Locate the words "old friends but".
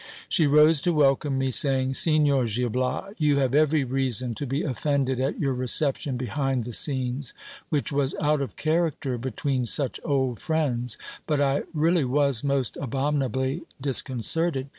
10.03-11.39